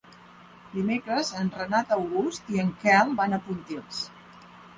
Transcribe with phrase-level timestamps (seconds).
[0.77, 4.03] Dimecres en Renat August i en Quel van a Pontils.